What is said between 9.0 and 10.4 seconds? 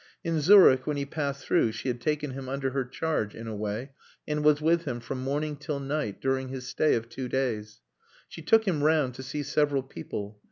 to see several people.